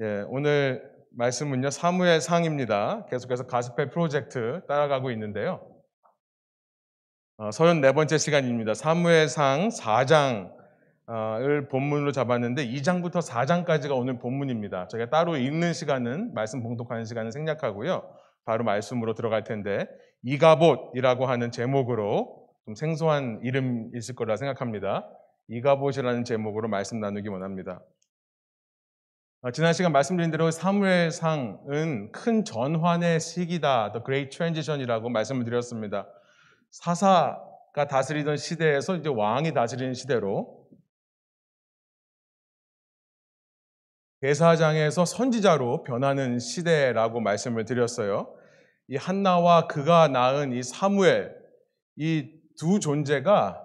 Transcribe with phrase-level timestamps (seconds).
[0.00, 3.04] 예, 오늘 말씀은요, 사무엘 상입니다.
[3.06, 5.68] 계속해서 가스펠 프로젝트 따라가고 있는데요.
[7.36, 8.74] 어, 34번째 시간입니다.
[8.74, 14.86] 사무엘 상 4장을 본문으로 잡았는데 2장부터 4장까지가 오늘 본문입니다.
[14.86, 18.08] 저희가 따로 읽는 시간은, 말씀 봉독하는 시간은 생략하고요.
[18.44, 19.88] 바로 말씀으로 들어갈 텐데,
[20.22, 25.08] 이가봇이라고 하는 제목으로 좀 생소한 이름이 있을 거라 생각합니다.
[25.48, 27.82] 이가봇이라는 제목으로 말씀 나누기 원합니다.
[29.40, 36.08] 어, 지난 시간 말씀드린 대로 사무엘상은 큰 전환의 시기다, The Great Transition이라고 말씀을 드렸습니다.
[36.70, 40.66] 사사가 다스리던 시대에서 이제 왕이 다스리는 시대로
[44.20, 48.34] 대사장에서 선지자로 변하는 시대라고 말씀을 드렸어요.
[48.88, 51.36] 이 한나와 그가 낳은 이 사무엘,
[51.96, 53.64] 이 두 존재가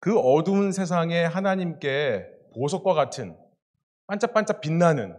[0.00, 3.36] 그 어두운 세상에 하나님께 보석과 같은
[4.12, 5.16] 반짝반짝 빛나는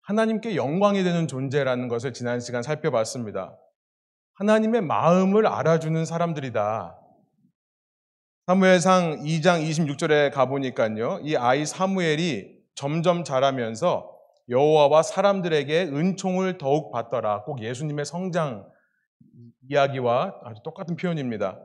[0.00, 3.58] 하나님께 영광이 되는 존재라는 것을 지난 시간 살펴봤습니다.
[4.34, 6.98] 하나님의 마음을 알아주는 사람들이다.
[8.46, 11.20] 사무엘상 2장 26절에 가보니까요.
[11.22, 14.10] 이 아이 사무엘이 점점 자라면서
[14.48, 17.44] 여호와와 사람들에게 은총을 더욱 받더라.
[17.44, 18.66] 꼭 예수님의 성장
[19.68, 21.58] 이야기와 아주 똑같은 표현입니다.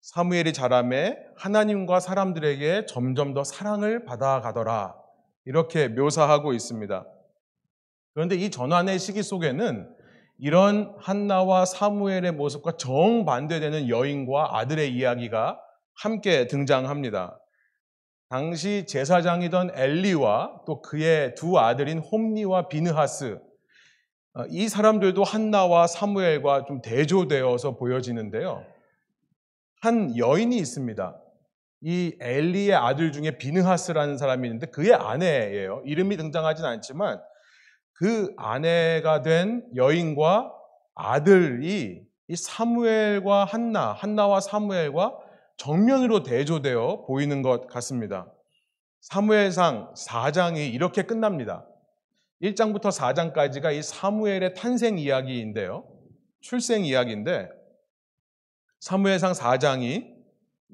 [0.00, 5.03] 사무엘이 자라매 하나님과 사람들에게 점점 더 사랑을 받아가더라.
[5.44, 7.06] 이렇게 묘사하고 있습니다.
[8.14, 9.94] 그런데 이 전환의 시기 속에는
[10.38, 15.60] 이런 한나와 사무엘의 모습과 정반대되는 여인과 아들의 이야기가
[15.94, 17.38] 함께 등장합니다.
[18.28, 23.38] 당시 제사장이던 엘리와 또 그의 두 아들인 홈니와 비느하스
[24.36, 28.64] 어, 이 사람들도 한나와 사무엘과 좀 대조되어서 보여지는데요.
[29.80, 31.16] 한 여인이 있습니다.
[31.86, 35.82] 이 엘리의 아들 중에 비느하스라는 사람이 있는데 그의 아내예요.
[35.84, 37.20] 이름이 등장하진 않지만
[37.92, 40.50] 그 아내가 된 여인과
[40.94, 45.18] 아들이 이 사무엘과 한나, 한나와 사무엘과
[45.58, 48.32] 정면으로 대조되어 보이는 것 같습니다.
[49.02, 51.66] 사무엘상 4장이 이렇게 끝납니다.
[52.40, 55.86] 1장부터 4장까지가 이 사무엘의 탄생 이야기인데요.
[56.40, 57.50] 출생 이야기인데
[58.80, 60.13] 사무엘상 4장이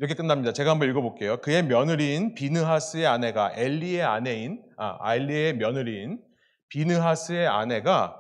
[0.01, 0.55] 이렇게 끝납니다.
[0.55, 1.43] 제가 한번 읽어볼게요.
[1.43, 6.23] 그의 며느리인 비느하스의 아내가 엘리의 아내인 아 엘리의 며느리인
[6.71, 8.17] 비느하스의 아내가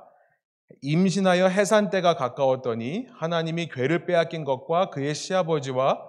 [0.82, 6.02] 임신하여 해산 때가 가까웠더니 하나님이 괴를 빼앗긴 것과 그의 시아버지와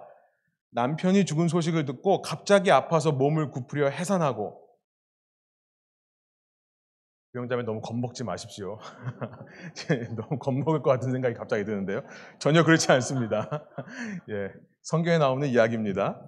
[0.72, 4.60] 남편이 죽은 소식을 듣고 갑자기 아파서 몸을 굽으려 해산하고
[7.32, 8.78] 병자면 너무 겁먹지 마십시오.
[10.16, 12.02] 너무 겁먹을 것 같은 생각이 갑자기 드는데요.
[12.38, 13.64] 전혀 그렇지 않습니다.
[14.28, 14.50] 예,
[14.82, 16.20] 성경에 나오는 이야기입니다.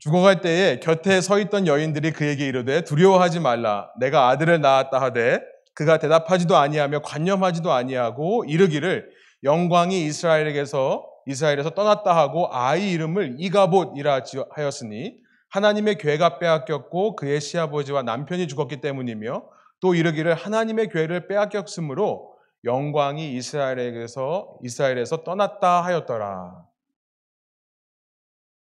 [0.00, 3.92] 죽어갈 때에 곁에 서 있던 여인들이 그에게 이르되 두려워하지 말라.
[4.00, 5.40] 내가 아들을 낳았다 하되
[5.74, 9.10] 그가 대답하지도 아니하며 관념하지도 아니하고 이르기를
[9.44, 15.14] 영광이 이스라엘에게서 이스라엘에서 떠났다 하고 아이 이름을 이가봇이라 하였으니
[15.50, 22.32] 하나님의 괴가 빼앗겼고 그의 시아버지와 남편이 죽었기 때문이며 또 이르기를 하나님의 괴를 빼앗겼으므로
[22.64, 26.64] 영광이 이스라엘에게서 이스라엘에서 떠났다 하였더라.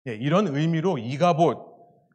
[0.06, 1.68] 예, 이런 의미로 이가봇이라는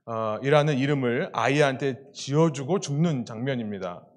[0.05, 4.07] 어, 이름을 아이한테 지어주고 죽는 장면입니다.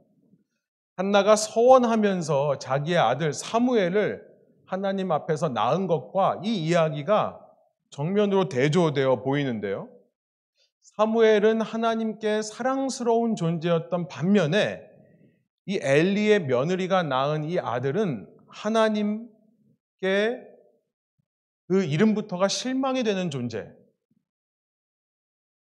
[0.96, 4.22] 한나가 서원하면서 자기의 아들 사무엘을
[4.66, 7.40] 하나님 앞에서 낳은 것과 이 이야기가
[7.90, 9.88] 정면으로 대조되어 보이는데요.
[10.82, 14.82] 사무엘은 하나님께 사랑스러운 존재였던 반면에
[15.66, 19.28] 이 엘리의 며느리가 낳은 이 아들은 하나님께
[21.68, 23.70] 그 이름부터가 실망이 되는 존재.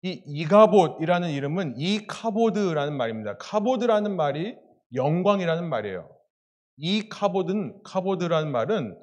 [0.02, 3.38] 이 이가봇이라는 이름은 이카보드라는 말입니다.
[3.38, 4.58] 카보드라는 말이
[4.94, 6.10] 영광이라는 말이에요.
[6.78, 9.00] 이 카보드는 카보드라는 말은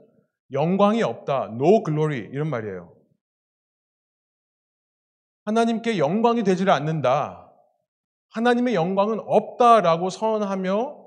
[0.53, 3.00] 영광이 없다, no glory 이런 말이에요.
[5.45, 7.51] 하나님께 영광이 되지를 않는다.
[8.31, 11.01] 하나님의 영광은 없다라고 선언하며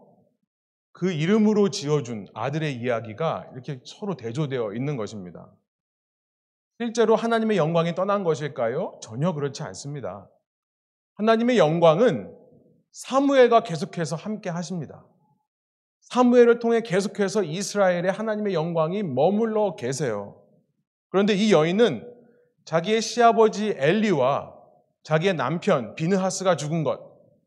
[0.92, 5.52] 그 이름으로 지어준 아들의 이야기가 이렇게 서로 대조되어 있는 것입니다.
[6.80, 9.00] 실제로 하나님의 영광이 떠난 것일까요?
[9.02, 10.30] 전혀 그렇지 않습니다.
[11.16, 12.36] 하나님의 영광은
[12.92, 15.06] 사무엘과 계속해서 함께 하십니다.
[16.02, 20.42] 사무엘을 통해 계속해서 이스라엘의 하나님의 영광이 머물러 계세요.
[21.10, 22.13] 그런데 이 여인은
[22.66, 24.54] 자기의 시아버지 엘리와
[25.04, 27.00] 자기의 남편 비느하스가 죽은 것,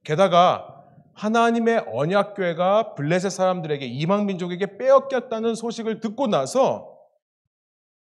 [0.05, 0.85] 게다가
[1.15, 6.95] 하나님의 언약궤가 블레셋 사람들에게 이방 민족에게 빼앗겼다는 소식을 듣고 나서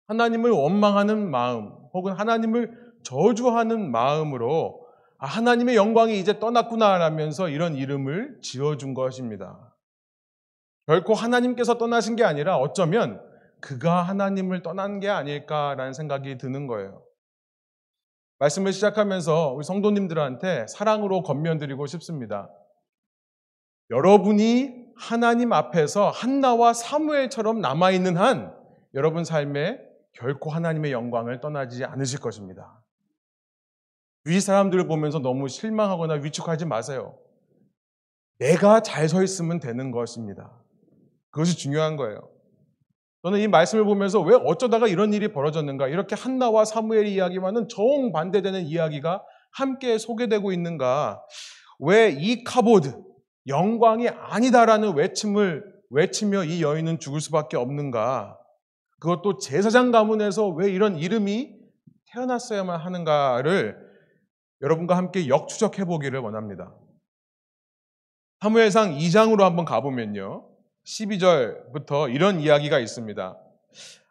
[0.09, 4.85] 하나님을 원망하는 마음 혹은 하나님을 저주하는 마음으로
[5.19, 9.75] 아, 하나님의 영광이 이제 떠났구나 라면서 이런 이름을 지어준 것입니다.
[10.87, 13.23] 결코 하나님께서 떠나신 게 아니라 어쩌면
[13.65, 17.03] 그가 하나님을 떠난 게 아닐까라는 생각이 드는 거예요.
[18.39, 22.51] 말씀을 시작하면서 우리 성도님들한테 사랑으로 건면드리고 싶습니다.
[23.89, 28.55] 여러분이 하나님 앞에서 한나와 사무엘처럼 남아있는 한
[28.93, 29.81] 여러분 삶에
[30.13, 32.85] 결코 하나님의 영광을 떠나지 않으실 것입니다.
[34.27, 37.19] 위 사람들을 보면서 너무 실망하거나 위축하지 마세요.
[38.39, 40.53] 내가 잘 서 있으면 되는 것입니다.
[41.31, 42.34] 그것이 중요한 거예요.
[43.25, 45.89] 저는 이 말씀을 보면서 왜 어쩌다가 이런 일이 벌어졌는가?
[45.89, 51.23] 이렇게 한나와 사무엘의 이야기와는 정반대되는 이야기가 함께 소개되고 있는가?
[51.79, 52.95] 왜 이 카보드,
[53.47, 58.39] 영광이 아니다라는 외침을 외치며 이 여인은 죽을 수밖에 없는가?
[59.01, 61.55] 그것도 제사장 가문에서 왜 이런 이름이
[62.13, 63.79] 태어났어야만 하는가를
[64.61, 66.75] 여러분과 함께 역추적해 보기를 원합니다.
[68.41, 70.54] 사무엘상 2장으로 한번 가보면요.
[70.85, 73.39] 12절부터 이런 이야기가 있습니다.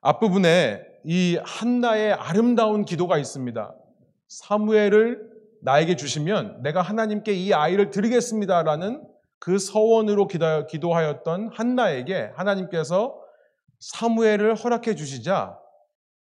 [0.02, 3.75] 앞부분에 이 한나의 아름다운 기도가 있습니다.
[4.28, 5.31] 사무엘을
[5.62, 9.08] 나에게 주시면 내가 하나님께 이 아이를 드리겠습니다라는
[9.40, 13.16] 그 서원으로 기도하였던 한나에게 하나님께서
[13.80, 15.58] 사무엘을 허락해 주시자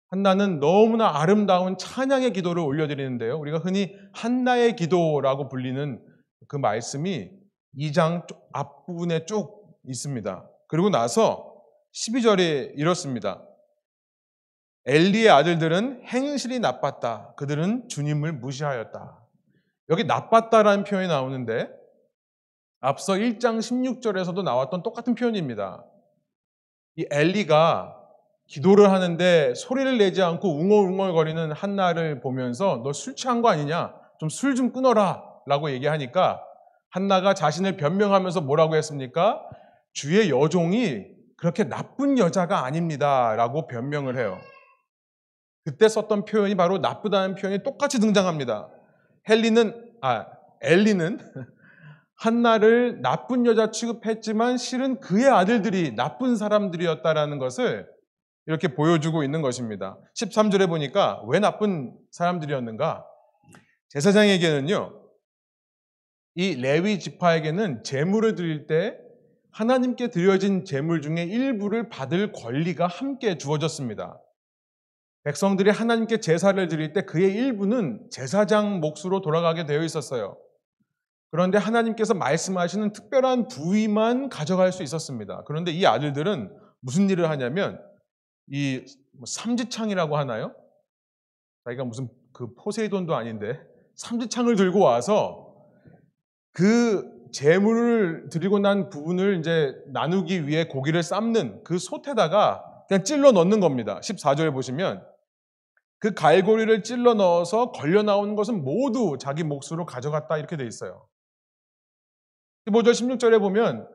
[0.08, 3.38] 한나는 너무나 아름다운 찬양의 기도를 올려드리는데요.
[3.38, 6.00] 우리가 흔히 한나의 기도라고 불리는
[6.46, 7.30] 그 말씀이
[7.76, 10.48] 2장 앞부분에 쭉 있습니다.
[10.68, 11.54] 그리고 나서
[11.94, 13.42] 12절에 이렇습니다.
[14.86, 17.34] 엘리의 아들들은 행실이 나빴다.
[17.36, 19.18] 그들은 주님을 무시하였다.
[19.90, 21.68] 여기 나빴다라는 표현이 나오는데
[22.80, 25.84] 앞서 1장 16절에서도 나왔던 똑같은 표현입니다.
[26.96, 27.94] 이 엘리가
[28.46, 33.94] 기도를 하는데 소리를 내지 않고 웅얼웅얼거리는 한나를 보면서 너 술 취한 거 아니냐?
[34.20, 35.24] 좀 술좀 끊어라.
[35.46, 36.42] 라고 얘기하니까
[36.90, 39.42] 한나가 자신을 변명하면서 뭐라고 했습니까?
[39.96, 41.06] 주의 여종이
[41.38, 43.34] 그렇게 나쁜 여자가 아닙니다.
[43.34, 44.38] 라고 변명을 해요.
[45.64, 48.68] 그때 썼던 표현이 바로 나쁘다는 표현이 똑같이 등장합니다.
[49.26, 50.26] 헬리는, 아,
[50.60, 51.18] 엘리는
[52.14, 57.88] 한나를 나쁜 여자 취급했지만 실은 그의 아들들이 나쁜 사람들이었다라는 것을
[58.44, 59.98] 이렇게 보여주고 있는 것입니다.
[60.20, 63.02] 13절에 보니까 왜 나쁜 사람들이었는가?
[63.88, 64.92] 제사장에게는요,
[66.34, 69.05] 이 레위 지파에게는 재물을 드릴 때
[69.56, 74.20] 하나님께 드려진 재물 중에 일부를 받을 권리가 함께 주어졌습니다.
[75.24, 80.36] 백성들이 하나님께 제사를 드릴 때 그의 일부는 제사장 몫으로 돌아가게 되어 있었어요.
[81.30, 85.42] 그런데 하나님께서 말씀하시는 특별한 부위만 가져갈 수 있었습니다.
[85.46, 87.80] 그런데 이 아들들은 무슨 일을 하냐면
[88.48, 88.84] 이뭐
[89.26, 90.54] 삼지창이라고 하나요?
[91.64, 93.58] 자기가 무슨 그 포세이돈도 아닌데
[93.94, 95.66] 삼지창을 들고 와서
[96.52, 103.60] 그 재물을 드리고 난 부분을 이제 나누기 위해 고기를 삶는 그 솥에다가 그냥 찔러 넣는
[103.60, 104.00] 겁니다.
[104.00, 105.04] 14절에 보시면
[105.98, 111.06] 그 갈고리를 찔러 넣어서 걸려 나오는 것은 모두 자기 몫으로 가져갔다 이렇게 돼 있어요.
[112.66, 113.88] 15절 16절에 보면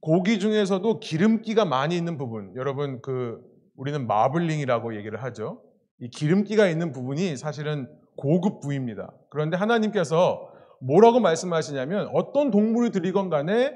[0.00, 3.40] 고기 중에서도 기름기가 많이 있는 부분, 여러분 그
[3.76, 5.62] 우리는 마블링이라고 얘기를 하죠.
[6.00, 9.12] 이 기름기가 있는 부분이 사실은 고급 부위입니다.
[9.30, 13.72] 그런데 하나님께서 뭐라고 말씀하시냐면 어떤 동물을 드리건 간에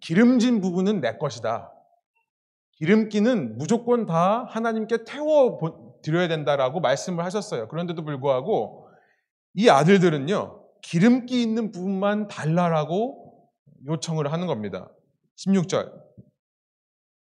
[0.00, 1.72] 기름진 부분은 내 것이다.
[2.72, 5.58] 기름기는 무조건 다 하나님께 태워
[6.02, 7.68] 드려야 된다라고 말씀을 하셨어요.
[7.68, 8.88] 그런데도 불구하고
[9.54, 13.48] 이 아들들은요, 기름기 있는 부분만 달라라고
[13.86, 14.90] 요청을 하는 겁니다.
[15.38, 15.92] 16절.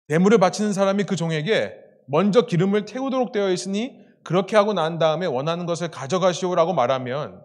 [0.09, 1.75] 대물을 바치는 사람이 그 종에게
[2.07, 7.44] 먼저 기름을 태우도록 되어 있으니 그렇게 하고 난 다음에 원하는 것을 가져가시오라고 말하면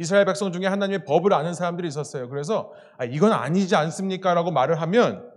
[0.00, 2.30] 이스라엘 백성 중에 하나님의 법을 아는 사람들이 있었어요.
[2.30, 4.32] 그래서 아, 이건 아니지 않습니까?
[4.32, 5.30] 라고 말을 하면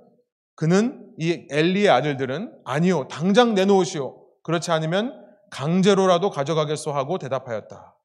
[0.55, 4.15] 그는 이 엘리의 아들들은 아니요, 당장 내놓으시오.
[4.41, 7.97] 그렇지 않으면 강제로라도 가져가겠소 하고 대답하였다.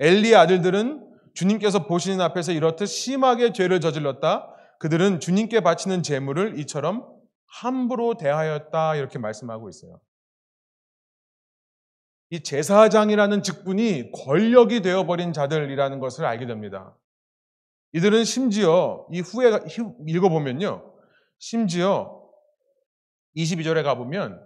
[0.00, 4.48] 엘리의 아들들은 주님께서 보시는 앞에서 이렇듯 심하게 죄를 저질렀다.
[4.80, 7.06] 그들은 주님께 바치는 제물을 이처럼
[7.46, 9.98] 함부로 대하였다 이렇게 말씀하고 있어요.
[12.32, 16.96] 이 제사장이라는 직분이 권력이 되어버린 자들이라는 것을 알게 됩니다.
[17.92, 19.50] 이들은 심지어 이 후에
[20.06, 20.94] 읽어보면요.
[21.38, 22.22] 심지어
[23.36, 24.42] 22절에 가보면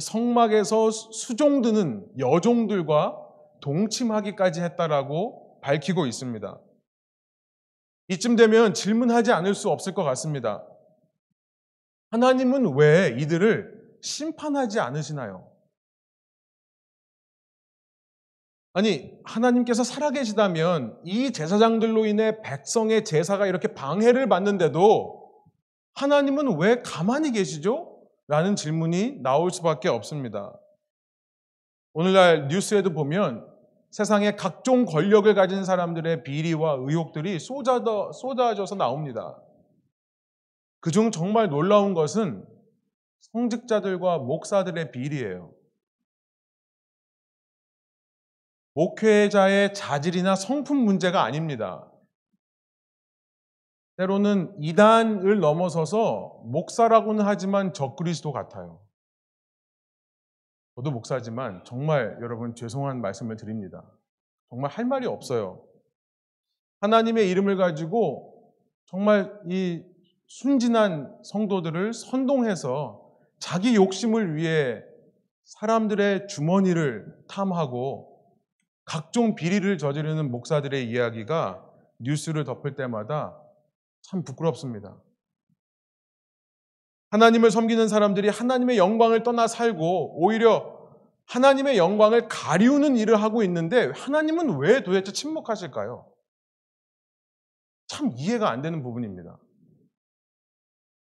[0.00, 3.16] 성막에서 수종드는 여종들과
[3.60, 6.60] 동침하기까지 했다라고 밝히고 있습니다.
[8.08, 10.66] 이쯤 되면 질문하지 않을 수 없을 것 같습니다.
[12.10, 15.57] 하나님은 왜 이들을 심판하지 않으시나요?
[18.78, 25.32] 아니, 하나님께서 살아계시다면 이 제사장들로 인해 백성의 제사가 이렇게 방해를 받는데도
[25.94, 28.00] 하나님은 왜 가만히 계시죠?
[28.28, 30.56] 라는 질문이 나올 수밖에 없습니다.
[31.92, 33.48] 오늘날 뉴스에도 보면
[33.90, 39.42] 세상에 각종 권력을 가진 사람들의 비리와 의혹들이 쏟아져, 쏟아져서 나옵니다.
[40.78, 42.46] 그중 정말 놀라운 것은
[43.32, 45.57] 성직자들과 목사들의 비리예요.
[48.78, 51.90] 목회자의 자질이나 성품 문제가 아닙니다.
[53.96, 58.80] 때로는 이단을 넘어서서 목사라고는 하지만 적그리스도 같아요.
[60.76, 63.82] 저도 목사지만 정말 여러분 죄송한 말씀을 드립니다.
[64.48, 65.66] 정말 할 말이 없어요.
[66.80, 68.54] 하나님의 이름을 가지고
[68.84, 69.82] 정말 이
[70.28, 74.84] 순진한 성도들을 선동해서 자기 욕심을 위해
[75.42, 78.07] 사람들의 주머니를 탐하고
[78.88, 81.62] 각종 비리를 저지르는 목사들의 이야기가
[81.98, 83.38] 뉴스를 덮을 때마다
[84.00, 84.96] 참 부끄럽습니다.
[87.10, 90.78] 하나님을 섬기는 사람들이 하나님의 영광을 떠나 살고 오히려
[91.26, 96.10] 하나님의 영광을 가리우는 일을 하고 있는데 하나님은 왜 도대체 침묵하실까요?
[97.88, 99.38] 참 이해가 안 되는 부분입니다.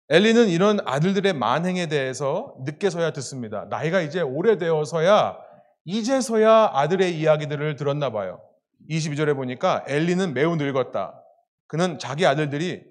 [0.10, 3.66] 엘리는 이런 아들들의 만행에 대해서 늦게서야 듣습니다.
[3.70, 5.50] 나이가 이제 오래되어서야
[5.86, 8.42] 이제서야 아들의 이야기들을 들었나 봐요.
[8.90, 11.22] 22절에 보니까 엘리는 매우 늙었다.
[11.68, 12.84] 그는 자기 아들들이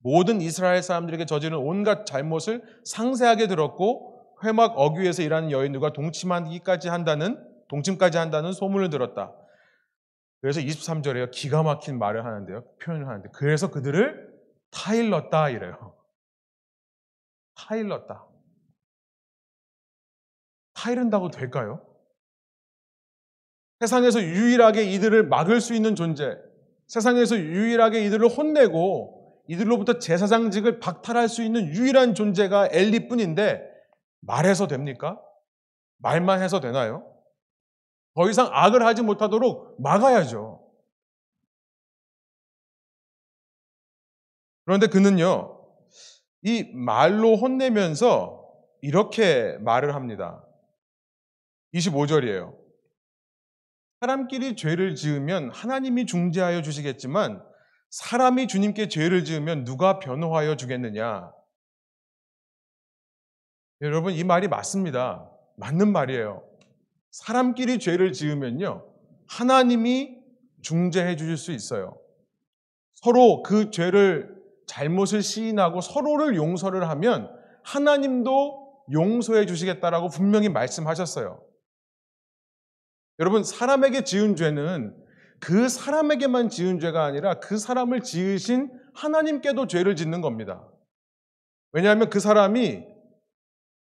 [0.00, 8.18] 모든 이스라엘 사람들에게 저지른 온갖 잘못을 상세하게 들었고 회막 어귀에서 일하는 여인들과 동침하기까지 한다는 동침까지
[8.18, 9.34] 한다는 소문을 들었다.
[10.40, 12.64] 그래서 23절에 기가 막힌 말을 하는데요.
[12.82, 14.28] 표현을 하는데 그래서 그들을
[14.70, 15.94] 타일렀다 이래요.
[17.56, 18.27] 타일렀다.
[20.78, 21.84] 타이른다고 될까요?
[23.80, 26.36] 세상에서 유일하게 이들을 막을 수 있는 존재,
[26.86, 33.62] 세상에서 유일하게 이들을 혼내고 이들로부터 제사장직을 박탈할 수 있는 유일한 존재가 엘리뿐인데
[34.20, 35.20] 말해서 됩니까?
[35.98, 37.04] 말만 해서 되나요?
[38.14, 40.64] 더 이상 악을 하지 못하도록 막아야죠.
[44.64, 45.56] 그런데 그는요,
[46.42, 48.44] 이 말로 혼내면서
[48.82, 50.47] 이렇게 말을 합니다.
[51.74, 52.56] 25절이에요.
[54.00, 57.42] 사람끼리 죄를 지으면 하나님이 중재하여 주시겠지만
[57.90, 61.32] 사람이 주님께 죄를 지으면 누가 변호하여 주겠느냐?
[63.80, 65.30] 여러분, 이 말이 맞습니다.
[65.56, 66.44] 맞는 말이에요.
[67.10, 68.84] 사람끼리 죄를 지으면요.
[69.28, 70.18] 하나님이
[70.62, 71.98] 중재해 주실 수 있어요.
[72.94, 77.30] 서로 그 죄를 잘못을 시인하고 서로를 용서를 하면
[77.64, 81.47] 하나님도 용서해 주시겠다라고 분명히 말씀하셨어요.
[83.18, 84.96] 여러분, 사람에게 지은 죄는
[85.40, 90.68] 그 사람에게만 지은 죄가 아니라 그 사람을 지으신 하나님께도 죄를 짓는 겁니다.
[91.72, 92.84] 왜냐하면 그 사람이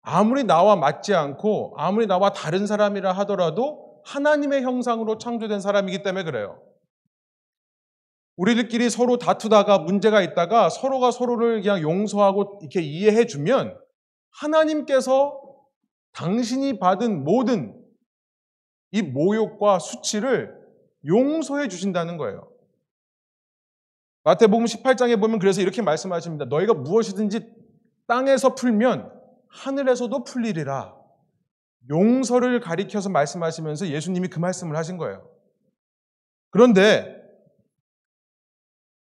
[0.03, 6.63] 아무리 나와 맞지 않고 아무리 나와 다른 사람이라 하더라도 하나님의 형상으로 창조된 사람이기 때문에 그래요.
[8.37, 13.77] 우리들끼리 서로 다투다가 문제가 있다가 서로가 서로를 그냥 용서하고 이렇게 이해해 주면
[14.31, 15.41] 하나님께서
[16.13, 17.75] 당신이 받은 모든
[18.93, 20.59] 이 모욕과 수치를
[21.07, 22.51] 용서해 주신다는 거예요.
[24.25, 26.47] 마태복음 18장에 보면 그래서 이렇게 말씀하십니다.
[26.47, 27.55] 너희가 무엇이든지
[28.07, 29.13] 땅에서 풀면
[29.49, 30.97] 하늘에서도 풀리리라.
[31.89, 35.31] 용서를 가리켜서 말씀하시면서 예수님이 그 말씀을 하신 거예요.
[36.51, 37.17] 그런데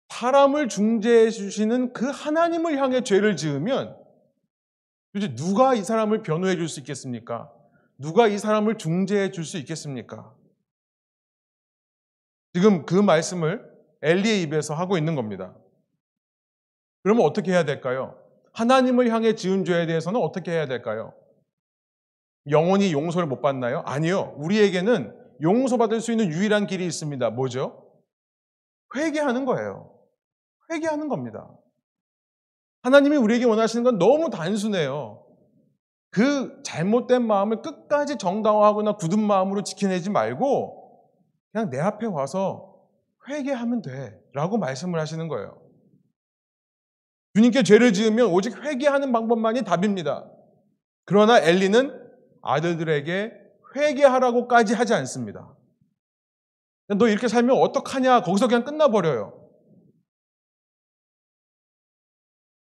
[0.08, 3.96] 사람을 중재해 주시는 그 하나님을 향해 죄를 지으면
[5.12, 7.52] 도대체 누가 이 사람을 변호해 줄 수 있겠습니까?
[8.02, 10.34] 누가 이 사람을 중재해 줄 수 있겠습니까?
[12.52, 13.64] 지금 그 말씀을
[14.02, 15.56] 엘리의 입에서 하고 있는 겁니다.
[17.04, 18.18] 그러면 어떻게 해야 될까요?
[18.52, 21.14] 하나님을 향해 지은 죄에 대해서는 어떻게 해야 될까요?
[22.50, 23.82] 영원히 용서를 못 받나요?
[23.86, 24.34] 아니요.
[24.36, 27.30] 우리에게는 용서받을 수 있는 유일한 길이 있습니다.
[27.30, 27.88] 뭐죠?
[28.96, 29.96] 회개하는 거예요.
[30.70, 31.48] 회개하는 겁니다.
[32.82, 35.21] 하나님이 우리에게 원하시는 건 너무 단순해요.
[36.12, 41.08] 그 잘못된 마음을 끝까지 정당화하거나 굳은 마음으로 지켜내지 말고
[41.50, 42.86] 그냥 내 앞에 와서
[43.28, 45.58] 회개하면 돼 라고 말씀을 하시는 거예요.
[47.34, 50.30] 주님께 죄를 지으면 오직 회개하는 방법만이 답입니다.
[51.06, 51.98] 그러나 엘리는
[52.42, 53.32] 아들들에게
[53.74, 55.56] 회개하라고까지 하지 않습니다.
[56.88, 59.40] 너 이렇게 살면 어떡하냐 거기서 그냥 끝나버려요.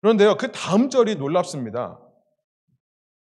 [0.01, 2.04] 그런데요 그 다음 절이 놀랍습니다.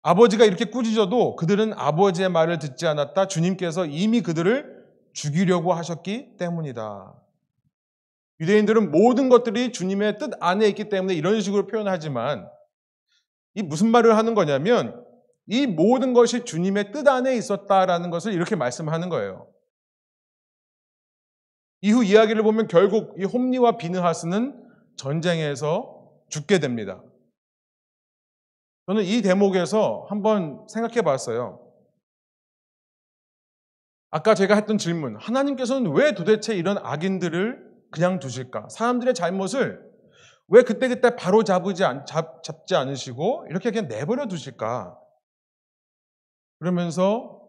[0.03, 3.29] 아버지가 이렇게 꾸짖어도 그들은 아버지의 말을 듣지 않았다.
[3.29, 4.83] 주님께서 이미 그들을
[5.13, 7.15] 죽이려고 하셨기 때문이다.
[8.41, 12.49] 유대인들은 모든 것들이 주님의 뜻 안에 있기 때문에 이런 식으로 표현하지만
[13.55, 15.05] 이 무슨 말을 하는 거냐면
[15.47, 19.47] 이 모든 것이 주님의 뜻 안에 있었다라는 것을 이렇게 말씀하는 거예요.
[21.81, 24.61] 이후 이야기를 보면 결국 이 홈리와 비느하스는
[24.97, 27.03] 전쟁에서 죽게 됩니다.
[28.93, 31.67] 저는 이 대목에서 한번 생각해 봤어요.
[34.11, 38.69] 아까 제가 했던 질문, 하나님께서는 왜 도대체 이런 악인들을 그냥 두실까?
[38.69, 39.83] 사람들의 잘못을
[40.49, 44.99] 왜 그때그때 바로 잡지, 않, 잡, 잡지 않으시고 이렇게 그냥 내버려 두실까?
[46.59, 47.41] 그러면서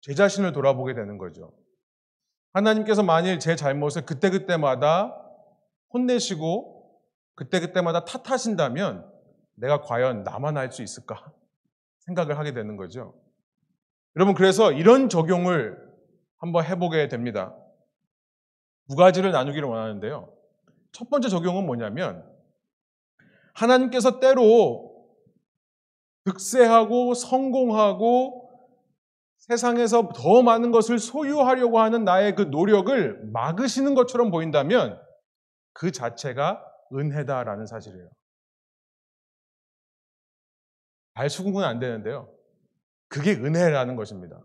[0.00, 1.52] 제 자신을 돌아보게 되는 거죠.
[2.52, 5.16] 하나님께서 만일 제 잘못을 그때그때마다
[5.92, 7.00] 혼내시고
[7.36, 9.09] 그때그때마다 탓하신다면
[9.60, 11.32] 내가 과연 나만 할수 있을까?
[12.00, 13.14] 생각을 하게 되는 거죠.
[14.16, 15.78] 여러분, 그래서 이런 적용을
[16.38, 17.54] 한번 해보게 됩니다.
[18.88, 20.32] 두 가지를 나누기를 원하는데요.
[20.92, 22.28] 첫 번째 적용은 뭐냐면,
[23.54, 25.06] 하나님께서 때로
[26.24, 28.50] 득세하고 성공하고
[29.38, 35.00] 세상에서 더 많은 것을 소유하려고 하는 나의 그 노력을 막으시는 것처럼 보인다면
[35.72, 38.08] 그 자체가 은혜다라는 사실이에요.
[41.14, 42.32] 발수긍은 안 되는데요.
[43.08, 44.40] 그게 은혜라는 것입니다.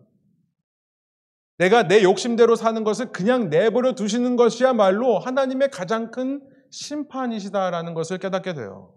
[1.58, 6.42] 내가 내 욕심대로 사는 것을 그냥 내버려 두시는 것이야말로 하나님의 가장 큰
[6.72, 8.94] 심판이시다라는 것을 깨닫게 돼요.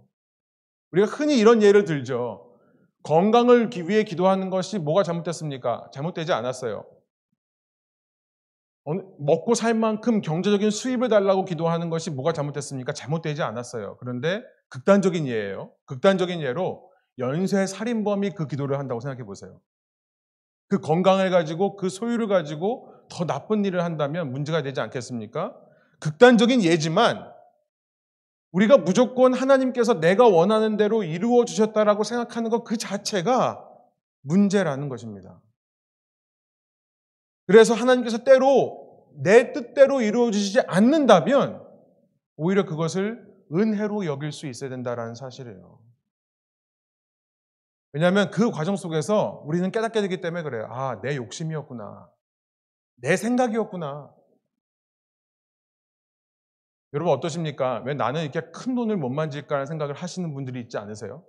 [0.90, 2.56] 우리가 흔히 이런 예를 들죠.
[3.04, 5.90] 건강을 위해 기도하는 것이 뭐가 잘못됐습니까?
[5.92, 6.84] 잘못되지 않았어요.
[9.18, 12.92] 먹고 살 만큼 경제적인 수입을 달라고 기도하는 것이 뭐가 잘못됐습니까?
[12.92, 13.98] 잘못되지 않았어요.
[13.98, 15.72] 그런데 극단적인 예예요.
[15.84, 19.60] 극단적인 예로 연쇄 살인범이 그 기도를 한다고 생각해 보세요.
[20.68, 25.58] 그 건강을 가지고 그 소유를 가지고 더 나쁜 일을 한다면 문제가 되지 않겠습니까?
[26.00, 27.32] 극단적인 예지만
[28.52, 33.64] 우리가 무조건 하나님께서 내가 원하는 대로 이루어 주셨다라고 생각하는 것 그 자체가
[34.22, 35.40] 문제라는 것입니다.
[37.46, 41.66] 그래서 하나님께서 때로 내 뜻대로 이루어 주시지 않는다면
[42.36, 45.87] 오히려 그것을 은혜로 여길 수 있어야 된다라는 사실이에요.
[47.92, 50.66] 왜냐하면 그 과정 속에서 우리는 깨닫게 되기 때문에 그래요.
[50.70, 52.10] 아, 내 욕심이었구나.
[52.96, 54.14] 내 생각이었구나.
[56.94, 57.82] 여러분 어떠십니까?
[57.84, 61.24] 왜 나는 이렇게 큰 돈을 못 만질까 하는 생각을 하시는 분들이 있지 않으세요?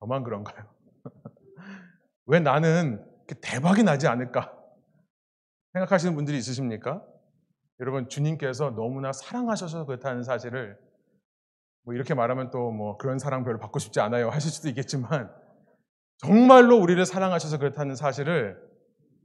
[0.00, 0.66] 저만 그런가요?
[2.26, 3.04] 왜 나는
[3.40, 4.56] 대박이 나지 않을까?
[5.72, 7.04] 생각하시는 분들이 있으십니까?
[7.80, 10.78] 여러분, 주님께서 너무나 사랑하셔서 그렇다는 사실을
[11.86, 15.30] 뭐 이렇게 말하면 또 뭐 그런 사랑 별로 받고 싶지 않아요 하실 수도 있겠지만
[16.18, 18.58] 정말로 우리를 사랑하셔서 그렇다는 사실을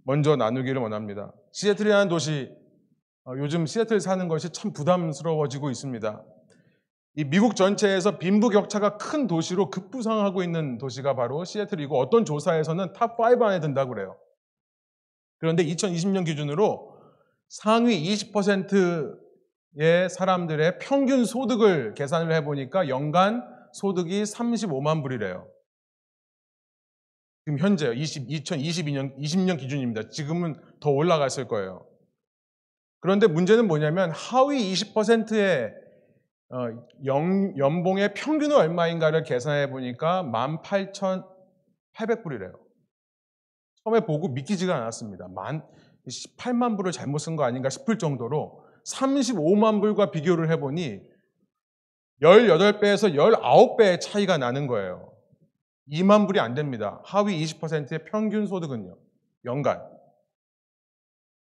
[0.04, 1.34] 먼저 나누기를 원합니다.
[1.52, 2.50] 시애틀이라는 도시
[3.26, 6.24] 어, 요즘 시애틀 사는 것이 참 부담스러워지고 있습니다.
[7.16, 13.42] 이 미국 전체에서 빈부격차가 큰 도시로 급부상하고 있는 도시가 바로 시애틀이고 어떤 조사에서는 top 5
[13.42, 14.18] 안에 든다고 그래요.
[15.40, 16.96] 그런데 2020년 기준으로
[17.50, 19.18] 상위 20%
[19.78, 25.48] 의 사람들의 평균 소득을 계산을 해보니까 연간 소득이 35만 불이래요.
[27.46, 27.94] 지금 현재요.
[27.94, 30.10] 20, 2022년, 20년 기준입니다.
[30.10, 31.88] 지금은 더 올라갔을 거예요.
[33.00, 35.74] 그런데 문제는 뭐냐면 하위 20%의
[36.50, 36.68] 어,
[37.06, 40.22] 연봉의 평균은 얼마인가를 계산해 보니까
[41.96, 42.60] 18,800불이래요.
[43.84, 45.30] 처음에 보고 믿기지가 않았습니다.
[45.30, 45.66] 만
[46.08, 51.02] 18만 불을 잘못 쓴 거 아닌가 싶을 정도로 35만 불과 비교를 해보니
[52.22, 55.12] 18배에서 19배의 차이가 나는 거예요.
[55.92, 57.02] 2만 불이 안 됩니다.
[57.04, 58.96] 하위 20%의 평균 소득은요.
[59.46, 59.82] 연간.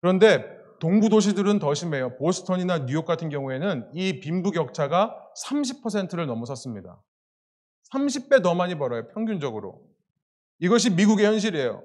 [0.00, 2.16] 그런데 동부 도시들은 더 심해요.
[2.16, 7.02] 보스턴이나 뉴욕 같은 경우에는 이 빈부 격차가 30%를 넘어섰습니다.
[7.92, 9.82] 30배 더 많이 벌어요, 평균적으로.
[10.60, 11.82] 이것이 미국의 현실이에요.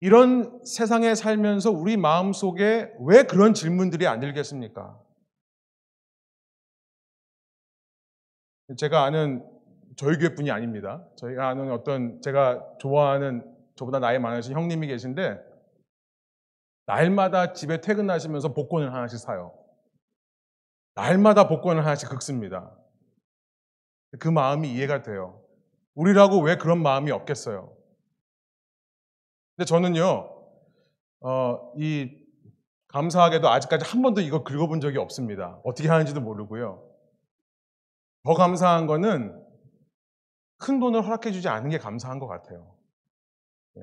[0.00, 5.00] 이런 세상에 살면서 우리 마음 속에 왜 그런 질문들이 안 들겠습니까?
[8.76, 9.44] 제가 아는
[9.96, 11.04] 저희 교회 분이 아닙니다.
[11.16, 13.42] 저희가 아는 어떤 제가 좋아하는
[13.74, 15.40] 저보다 나이 많으신 형님이 계신데
[16.86, 19.58] 날마다 집에 퇴근하시면서 복권을 하나씩 사요.
[20.94, 22.76] 날마다 복권을 하나씩 긁습니다.
[24.18, 25.42] 그 마음이 이해가 돼요.
[25.94, 27.77] 우리라고 왜 그런 마음이 없겠어요?
[29.58, 30.30] 근데 저는요,
[31.20, 32.16] 어, 이,
[32.86, 35.60] 감사하게도 아직까지 한 번도 이거 긁어본 적이 없습니다.
[35.64, 36.88] 어떻게 하는지도 모르고요.
[38.22, 39.44] 더 감사한 거는
[40.58, 42.76] 큰 돈을 허락해 주지 않은 게 감사한 것 같아요.
[43.74, 43.82] 네,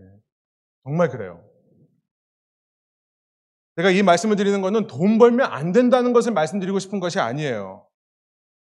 [0.85, 1.43] 정말 그래요.
[3.75, 7.85] 제가 이 말씀을 드리는 것은 돈 벌면 안 된다는 것을 말씀드리고 싶은 것이 아니에요.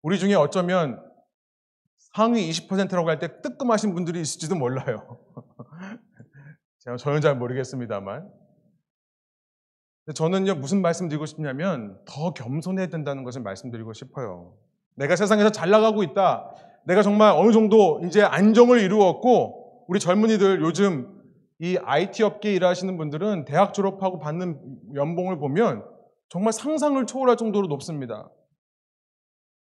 [0.01, 1.03] 우리 중에 어쩌면
[1.97, 5.19] 상위 20%라고 할 때 뜨끔하신 분들이 있을지도 몰라요.
[6.85, 8.31] 제가 저는 잘 모르겠습니다만.
[10.13, 14.55] 저는요, 무슨 말씀 드리고 싶냐면 더 겸손해야 된다는 것을 말씀드리고 싶어요.
[14.95, 16.53] 내가 세상에서 잘 나가고 있다.
[16.85, 21.23] 내가 정말 어느 정도 이제 안정을 이루었고, 우리 젊은이들 요즘
[21.57, 25.83] 이 IT 업계에 일하시는 분들은 대학 졸업하고 받는 연봉을 보면
[26.29, 28.29] 정말 상상을 초월할 정도로 높습니다.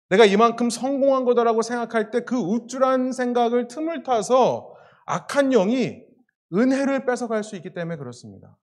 [0.10, 4.74] 내가 이만큼 성공한 거다라고 생각할 때 그 우쭐한 생각을 틈을 타서
[5.06, 6.09] 악한 영이
[6.54, 8.58] 은혜를 뺏어갈 수 있기 때문에 그렇습니다.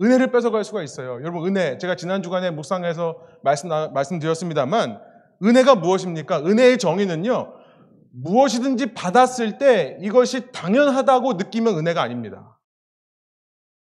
[0.00, 1.20] 은혜를 뺏어갈 수가 있어요.
[1.20, 1.78] 여러분, 은혜.
[1.78, 5.00] 제가 지난 주간에 묵상에서 말씀, 말씀드렸습니다만,
[5.42, 6.40] 은혜가 무엇입니까?
[6.40, 7.54] 은혜의 정의는요,
[8.12, 12.58] 무엇이든지 받았을 때 이것이 당연하다고 느끼면 은혜가 아닙니다.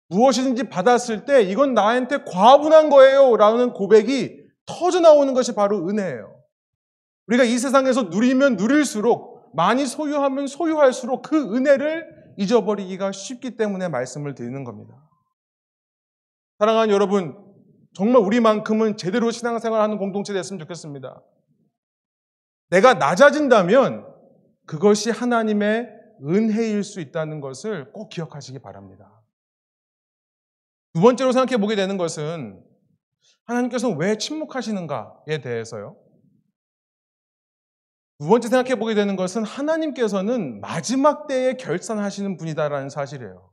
[0.09, 3.37] 무엇이든지 받았을 때 이건 나한테 과분한 거예요.
[3.37, 6.37] 라는 고백이 터져 나오는 것이 바로 은혜예요.
[7.29, 14.65] 우리가 이 세상에서 누리면 누릴수록 많이 소유하면 소유할수록 그 은혜를 잊어버리기가 쉽기 때문에 말씀을 드리는
[14.65, 14.97] 겁니다.
[16.59, 17.37] 사랑하는 여러분,
[17.93, 21.23] 정말 우리만큼은 제대로 신앙생활 하는 공동체 됐으면 좋겠습니다.
[22.71, 24.07] 내가 낮아진다면
[24.67, 25.89] 그것이 하나님의
[26.23, 29.21] 은혜일 수 있다는 것을 꼭 기억하시기 바랍니다.
[30.93, 32.63] 두 번째로 생각해 보게 되는 것은
[33.45, 35.97] 하나님께서 왜 침묵하시는가에 대해서요.
[38.21, 43.51] 두 번째 생각해 보게 되는 것은 하나님께서는 마지막 때에 결산하시는 분이다라는 사실이에요.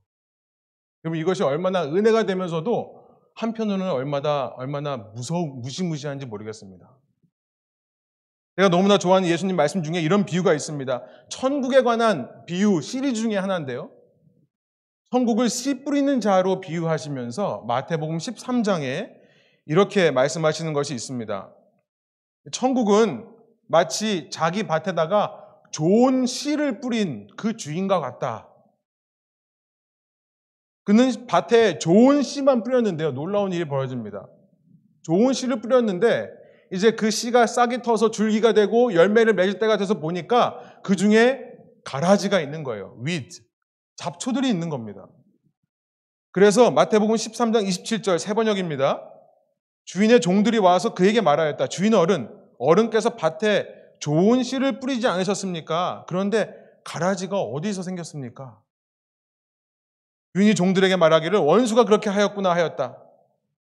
[1.05, 6.97] 여러분 이것이 얼마나 은혜가 되면서도 한편으로는 얼마나 얼마나 무서 무시무시한지 모르겠습니다.
[8.57, 11.03] 제가 너무나 좋아하는 예수님 말씀 중에 이런 비유가 있습니다.
[11.29, 13.89] 천국에 관한 비유 시리즈 중에 하나인데요.
[15.11, 19.15] 천국을 씨 뿌리는 자로 비유하시면서 마태복음 13장에
[19.65, 21.53] 이렇게 말씀하시는 것이 있습니다.
[22.51, 23.36] 천국은
[23.67, 28.49] 마치 자기 밭에다가 좋은 씨를 뿌린 그 주인과 같다.
[30.85, 33.11] 그는 밭에 좋은 씨만 뿌렸는데요.
[33.11, 34.27] 놀라운 일이 벌어집니다.
[35.03, 36.29] 좋은 씨를 뿌렸는데
[36.71, 41.43] 이제 그 씨가 싹이 터서 줄기가 되고 열매를 맺을 때가 돼서 보니까 그 중에
[41.83, 42.97] 가라지가 있는 거예요.
[43.03, 43.29] 윗
[43.97, 45.07] 잡초들이 있는 겁니다.
[46.31, 49.01] 그래서 마태복음 13장 27절 세 번역입니다.
[49.85, 51.67] 주인의 종들이 와서 그에게 말하였다.
[51.67, 53.67] 주인 어른, 어른께서 밭에
[53.99, 56.05] 좋은 씨를 뿌리지 않으셨습니까?
[56.07, 58.61] 그런데 가라지가 어디서 생겼습니까?
[60.33, 63.03] 주인이 종들에게 말하기를 원수가 그렇게 하였구나 하였다.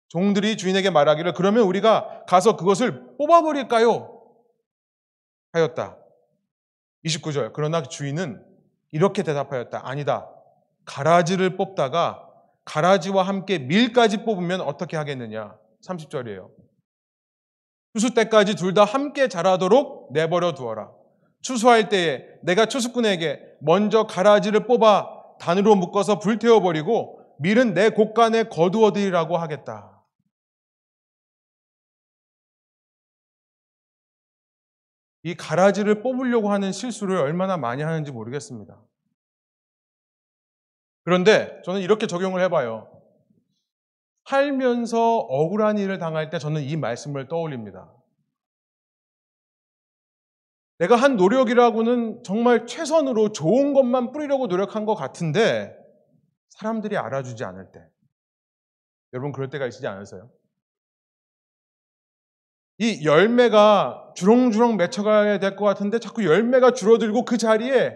[0.09, 4.23] 종들이 주인에게 말하기를 그러면 우리가 가서 그것을 뽑아버릴까요?
[5.53, 5.97] 하였다.
[7.05, 7.53] 29절.
[7.53, 8.45] 그러나 주인은
[8.93, 9.81] 이렇게 대답하였다.
[9.89, 10.29] 아니다.
[10.85, 12.27] 가라지를 뽑다가
[12.65, 15.57] 가라지와 함께 밀까지 뽑으면 어떻게 하겠느냐?
[15.87, 16.51] 30절이에요.
[17.95, 20.93] 추수 때까지 둘 다 함께 자라도록 내버려 두어라.
[21.43, 30.05] 추수할 때에 내가 추수꾼에게 먼저 가라지를 뽑아 단으로 묶어서 불태워버리고 밀은 내 곳간에 거두어드리라고 하겠다.
[35.23, 38.81] 이 가라지를 뽑으려고 하는 실수를 얼마나 많이 하는지 모르겠습니다.
[41.05, 43.00] 그런데 저는 이렇게 적용을 해봐요.
[44.25, 47.93] 살면서 억울한 일을 당할 때 저는 이 말씀을 떠올립니다.
[50.79, 55.77] 내가 한 노력이라고는 정말 최선으로 좋은 것만 뿌리려고 노력한 것 같은데
[56.49, 57.85] 사람들이 알아주지 않을 때.
[59.13, 60.31] 여러분 그럴 때가 있지 않으세요?
[62.79, 67.95] 이 열매가 주렁주렁 맺혀가야 될 것 같은데 자꾸 열매가 줄어들고 그 자리에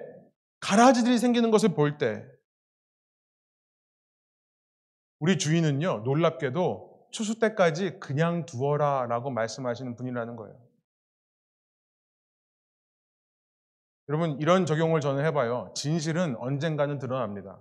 [0.61, 2.23] 가라지들이 생기는 것을 볼 때,
[5.19, 10.57] 우리 주인은요, 놀랍게도 추수 때까지 그냥 두어라 라고 말씀하시는 분이라는 거예요.
[14.09, 15.73] 여러분, 이런 적용을 저는 해봐요.
[15.75, 17.59] 진실은 언젠가는 드러납니다.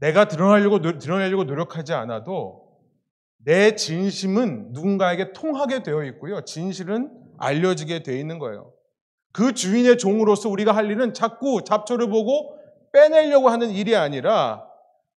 [0.00, 2.70] 내가 드러나려고, 드러내려고 노력하지 않아도
[3.44, 6.44] 내 진심은 누군가에게 통하게 되어 있고요.
[6.44, 8.72] 진실은 알려지게 되어 있는 거예요.
[9.32, 12.58] 그 주인의 종으로서 우리가 할 일은 자꾸 잡초를 보고
[12.92, 14.69] 빼내려고 하는 일이 아니라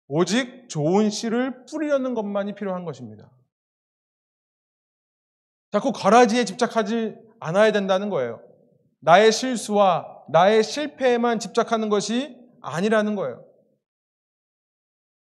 [0.08, 3.30] 오직 좋은 씨를 뿌리려는 것만이 필요한 것입니다.
[5.70, 8.42] 자꾸 가라지에 집착하지 않아야 된다는 거예요.
[9.00, 13.44] 나의 실수와 나의 실패에만 집착하는 것이 아니라는 거예요.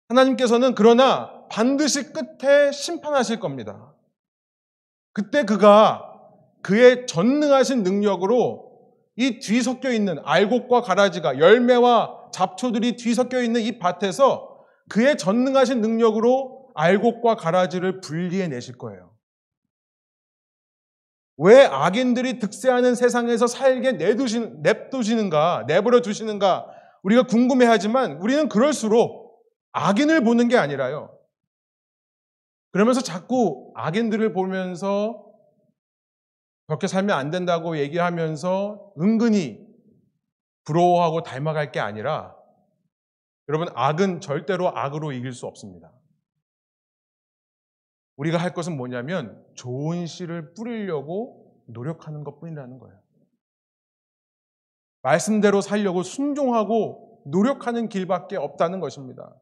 [0.09, 3.95] 하나님께서는 그러나 반드시 끝에 심판하실 겁니다.
[5.13, 6.07] 그때 그가
[6.63, 8.71] 그의 전능하신 능력으로
[9.17, 14.50] 이 뒤섞여 있는 알곡과 가라지가 열매와 잡초들이 뒤섞여 있는 이 밭에서
[14.91, 19.17] 그의 전능하신 능력으로 알곡과 가라지를 분리해 내실 거예요.
[21.39, 26.67] 왜 악인들이 득세하는 세상에서 살게 내두시는, 냅두시는가, 내버려 두시는가,
[27.03, 29.41] 우리가 궁금해 하지만 우리는 그럴수록
[29.73, 31.17] 악인을 보는 게 아니라요.
[32.73, 35.25] 그러면서 자꾸 악인들을 보면서
[36.67, 39.67] 그렇게 살면 안 된다고 얘기하면서 은근히
[40.65, 42.37] 부러워하고 닮아갈 게 아니라
[43.51, 45.93] 여러분, 악은 절대로 악으로 이길 수 없습니다.
[48.15, 52.97] 우리가 할 것은 뭐냐면 좋은 씨를 뿌리려고 노력하는 것 뿐이라는 거예요.
[55.03, 59.35] 말씀대로 살려고 순종하고 노력하는 길밖에 없다는 것입니다.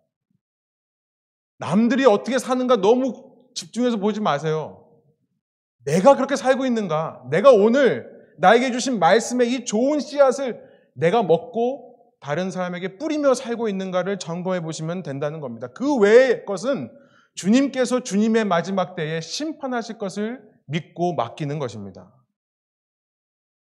[1.58, 4.88] 남들이 어떻게 사는가 너무 집중해서 보지 마세요.
[5.84, 7.26] 내가 그렇게 살고 있는가?
[7.28, 11.87] 내가 오늘 나에게 주신 말씀의 이 좋은 씨앗을 내가 먹고
[12.20, 15.68] 다른 사람에게 뿌리며 살고 있는가를 점검해 보시면 된다는 겁니다.
[15.68, 16.90] 그 외의 것은
[17.34, 22.12] 주님께서 주님의 마지막 때에 심판하실 것을 믿고 맡기는 것입니다.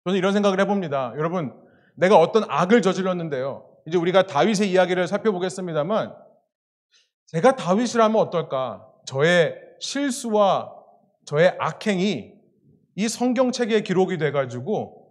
[0.06, 1.14] 저는 이런 생각을 해봅니다.
[1.18, 1.54] 여러분,
[1.96, 3.68] 내가 어떤 악을 저질렀는데요.
[3.88, 6.14] 이제 우리가 다윗의 이야기를 살펴보겠습니다만,
[7.28, 8.88] 제가 다윗이라면 어떨까?
[9.08, 10.72] 저의 실수와
[11.26, 12.34] 저의 악행이
[12.98, 15.06] 이 성경책에 기록이 돼가지고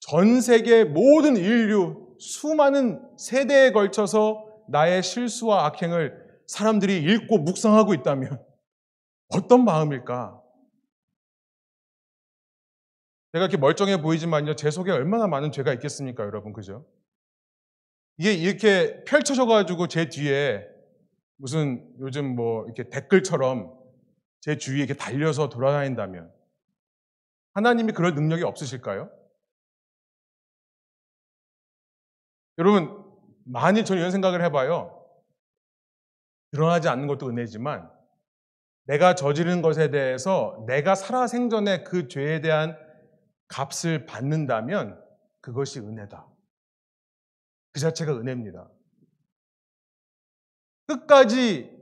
[0.00, 8.42] 전 세계 모든 인류 수많은 세대에 걸쳐서 나의 실수와 악행을 사람들이 읽고 묵상하고 있다면
[9.28, 10.40] 어떤 마음일까?
[13.32, 16.86] 제가 이렇게 멀쩡해 보이지만요, 제 속에 얼마나 많은 죄가 있겠습니까, 여러분, 그죠?
[18.16, 20.64] 이게 이렇게 펼쳐져가지고 제 뒤에
[21.36, 23.76] 무슨 요즘 뭐 이렇게 댓글처럼
[24.40, 26.32] 제 주위에 이렇게 달려서 돌아다닌다면
[27.54, 29.10] 하나님이 그럴 능력이 없으실까요?
[32.58, 33.04] 여러분,
[33.44, 35.04] 만일 저는 이런 생각을 해봐요.
[36.52, 37.90] 드러나지 않는 것도 은혜지만
[38.86, 42.76] 내가 저지른 것에 대해서 내가 살아생전에 그 죄에 대한
[43.48, 45.02] 값을 받는다면
[45.40, 46.26] 그것이 은혜다.
[47.72, 48.70] 그 자체가 은혜입니다.
[50.86, 51.74] 끝까지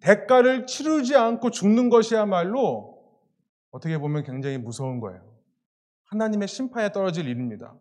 [0.00, 2.94] 대가를 치르지 않고 죽는 것이야말로
[3.70, 5.34] 어떻게 보면 굉장히 무서운 거예요.
[6.06, 7.74] 하나님의 심판에 떨어질 일입니다.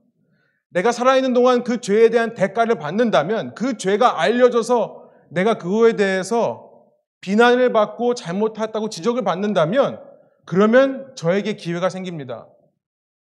[0.74, 6.72] 내가 살아있는 동안 그 죄에 대한 대가를 받는다면 그 죄가 알려져서 내가 그거에 대해서
[7.22, 10.04] 비난을 받고 잘못했다고 지적을 받는다면
[10.46, 12.48] 그러면 저에게 기회가 생깁니다.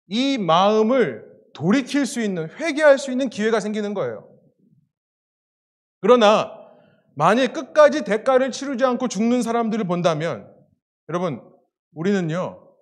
[0.07, 4.29] 이 마음을 돌이킬 수 있는, 회개할 수 있는 기회가 생기는 거예요.
[6.01, 6.53] 그러나
[7.15, 10.51] 만일 끝까지 대가를 치르지 않고 죽는 사람들을 본다면
[11.09, 11.43] 여러분,
[11.95, 12.75] 우리는요,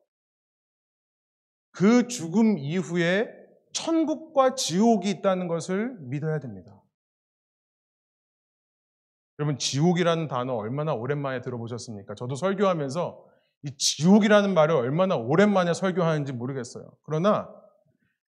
[1.73, 3.38] 그 죽음 이후에
[3.79, 6.83] 천국과 지옥이 있다는 것을 믿어야 됩니다.
[9.39, 12.17] 여러분, 지옥이라는 단어 얼마나 오랜만에 들어보셨습니까?
[12.17, 13.25] 저도 설교하면서
[13.63, 16.91] 이 지옥이라는 말을 얼마나 오랜만에 설교하는지 모르겠어요.
[17.05, 17.49] 그러나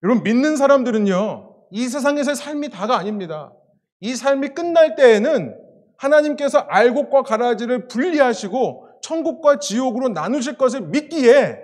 [0.01, 3.53] 여러분, 믿는 사람들은요, 이 세상에서의 삶이 다가 아닙니다.
[3.99, 5.55] 이 삶이 끝날 때에는
[5.97, 11.59] 하나님께서 알곡과 가라지를 분리하시고 천국과 지옥으로 나누실 것을 믿기에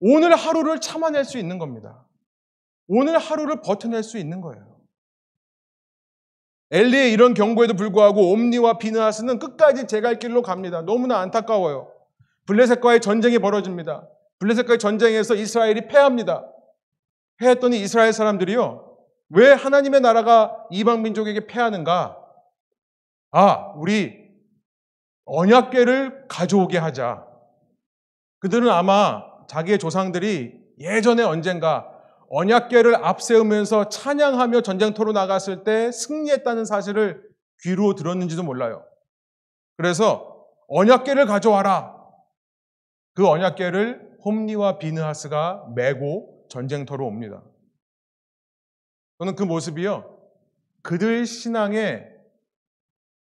[0.00, 2.05] 오늘 하루를 참아낼 수 있는 겁니다.
[2.88, 4.76] 오늘 하루를 버텨낼 수 있는 거예요.
[6.70, 10.82] 엘리의 이런 경고에도 불구하고 옴니와 비느하스는 끝까지 제 갈 길로 갑니다.
[10.82, 11.92] 너무나 안타까워요.
[12.46, 14.08] 블레셋과의 전쟁이 벌어집니다.
[14.40, 16.44] 블레셋과의 전쟁에서 이스라엘이 패합니다.
[17.38, 18.96] 패했더니 이스라엘 사람들이요.
[19.30, 22.16] 왜 하나님의 나라가 이방 민족에게 패하는가?
[23.32, 24.26] 아, 우리
[25.24, 27.26] 언약궤를 가져오게 하자.
[28.40, 31.90] 그들은 아마 자기의 조상들이 예전에 언젠가
[32.28, 37.22] 언약궤를 앞세우면서 찬양하며 전쟁터로 나갔을 때 승리했다는 사실을
[37.62, 38.84] 귀로 들었는지도 몰라요.
[39.76, 41.94] 그래서 언약궤를 가져와라.
[43.14, 47.42] 그 언약궤를 홈리와 비느하스가 메고 전쟁터로 옵니다.
[49.18, 50.18] 저는 그 모습이요.
[50.82, 52.04] 그들 신앙에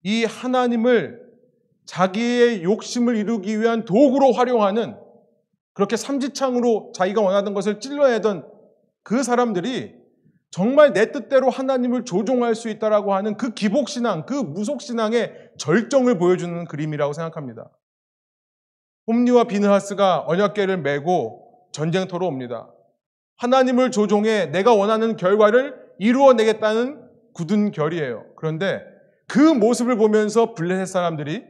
[0.05, 1.23] 이 하나님을
[1.87, 4.97] 자기의 욕심을 이루기 위한 도구로 활용하는
[5.73, 8.49] 그렇게 삼지창으로 자기가 원하던 것을 찔러내던
[9.03, 9.95] 그 사람들이
[10.51, 17.15] 정말 내 뜻대로 하나님을 조종할 수 있다라고 하는 그 기복신앙, 그 무속신앙의 절정을 보여주는 그림이라고
[17.15, 17.71] 생각합니다.
[19.07, 22.71] 홈리와 비느하스가 언약계를 메고 전쟁터로 옵니다.
[23.39, 27.01] 하나님을 조종해 내가 원하는 결과를 이루어내겠다는
[27.33, 28.27] 굳은 결이에요.
[28.37, 28.85] 그런데
[29.27, 31.45] 그 모습을 보면서 블레셋 사람들이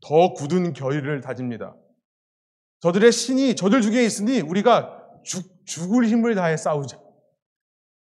[0.00, 1.76] 더 굳은 결의를 다집니다.
[2.80, 6.98] 저들의 신이 저들 중에 있으니 우리가 죽, 죽을 힘을 다해 싸우자.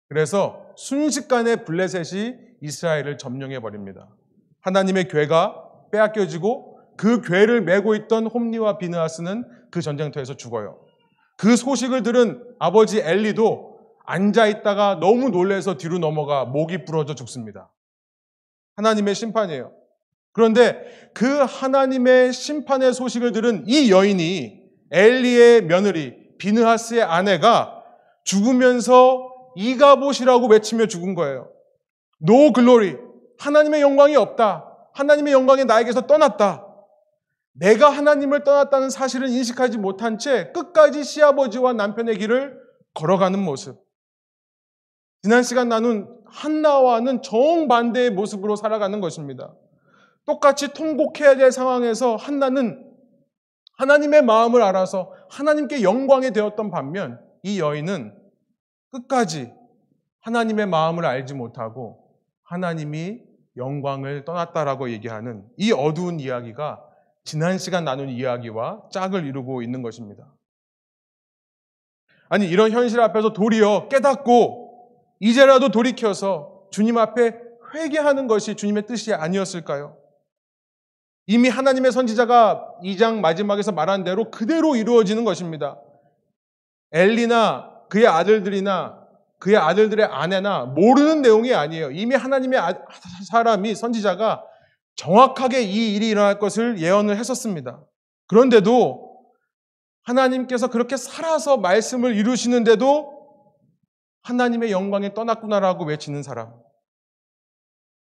[0.09, 4.09] 그래서 순식간에 블레셋이 이스라엘을 점령해 버립니다.
[4.61, 10.79] 하나님의 괴가 빼앗겨지고 그 괴를 메고 있던 홈리와 비느하스는 그 전쟁터에서 죽어요.
[11.37, 17.71] 그 소식을 들은 아버지 엘리도 앉아 있다가 너무 놀래서 뒤로 넘어가 목이 부러져 죽습니다.
[18.77, 19.71] 하나님의 심판이에요.
[20.31, 27.83] 그런데 그 하나님의 심판의 소식을 들은 이 여인이 엘리의 며느리 비느하스의 아내가
[28.23, 31.51] 죽으면서 이가봇이라고 외치며 죽은 거예요.
[32.19, 32.97] No glory.
[33.39, 34.65] 하나님의 영광이 없다.
[34.93, 36.65] 하나님의 영광이 나에게서 떠났다.
[37.53, 42.59] 내가 하나님을 떠났다는 사실을 인식하지 못한 채 끝까지 시아버지와 남편의 길을
[42.93, 43.79] 걸어가는 모습.
[45.23, 49.53] 지난 시간 나눈 한나와는 정반대의 모습으로 살아가는 것입니다.
[50.25, 52.86] 똑같이 통곡해야 될 상황에서 한나는
[53.77, 58.15] 하나님의 마음을 알아서 하나님께 영광이 되었던 반면 이 여인은
[58.91, 59.53] 끝까지
[60.21, 62.07] 하나님의 마음을 알지 못하고
[62.43, 63.21] 하나님이
[63.55, 66.83] 영광을 떠났다라고 얘기하는 이 어두운 이야기가
[67.23, 70.33] 지난 시간 나눈 이야기와 짝을 이루고 있는 것입니다.
[72.29, 74.67] 아니, 이런 현실 앞에서 도리어 깨닫고
[75.19, 77.39] 이제라도 돌이켜서 주님 앞에
[77.73, 79.97] 회개하는 것이 주님의 뜻이 아니었을까요?
[81.27, 85.77] 이미 하나님의 선지자가 2장 마지막에서 말한 대로 그대로 이루어지는 것입니다.
[86.93, 89.05] 엘리나 그의 아들들이나
[89.37, 91.91] 그의 아들들의 아내나 모르는 내용이 아니에요.
[91.91, 92.73] 이미 하나님의 아,
[93.29, 94.43] 사람이 선지자가
[94.95, 97.83] 정확하게 이 일이 일어날 것을 예언을 했었습니다.
[98.27, 99.07] 그런데도
[100.03, 103.53] 하나님께서 그렇게 살아서 말씀을 이루시는데도
[104.23, 106.53] 하나님의 영광이 떠났구나라고 외치는 사람.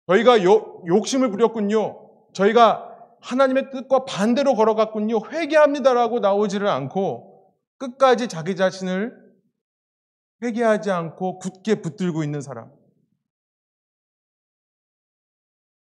[0.08, 2.10] 저희가 요, 욕심을 부렸군요.
[2.34, 2.94] 저희가
[3.25, 5.19] 하나님의 뜻과 반대로 걸어갔군요.
[5.31, 9.25] 회개합니다라고 나오지를 않고 끝까지 자기 자신을
[10.43, 12.71] 회개하지 않고 굳게 붙들고 있는 사람.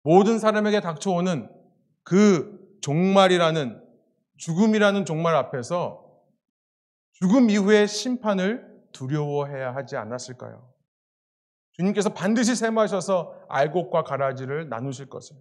[0.02, 1.48] 모든 사람에게 닥쳐오는
[2.02, 3.82] 그 종말이라는
[4.36, 6.04] 죽음이라는 종말 앞에서
[7.12, 10.70] 죽음 이후의 심판을 두려워해야 하지 않았을까요?
[11.72, 15.36] 주님께서 반드시 세마셔서 알곡과 가라지를 나누실 것을.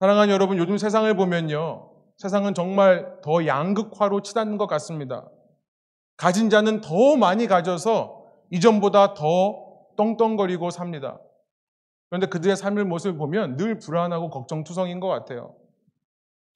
[0.00, 1.90] 사랑하는 여러분, 요즘 세상을 보면요.
[2.18, 5.28] 세상은 정말 더 양극화로 치닫는 것 같습니다.
[6.16, 11.18] 가진 자는 더 많이 가져서 이전보다 더 떵떵거리고 삽니다.
[12.10, 15.54] 그런데 그들의 삶의 모습을 보면 늘 불안하고 걱정투성인 것 같아요.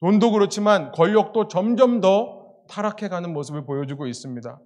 [0.01, 4.59] 돈도 그렇지만 권력도 점점 더 타락해가는 모습을 보여주고 있습니다.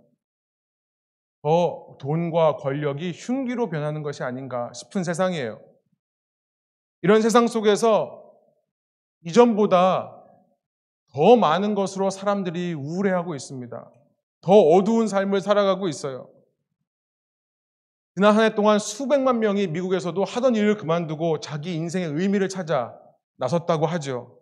[1.44, 5.60] 더 돈과 권력이 흉기로 변하는 것이 아닌가 싶은 세상이에요.
[7.02, 8.25] 이런 세상 속에서
[9.26, 10.12] 이전보다
[11.14, 13.92] 더 많은 것으로 사람들이 우울해하고 있습니다.
[14.42, 16.30] 더 어두운 삶을 살아가고 있어요.
[18.16, 22.94] 지난 한 해 동안 수백만 명이 미국에서도 하던 일을 그만두고 자기 인생의 의미를 찾아
[23.38, 24.40] 나섰다고 하죠.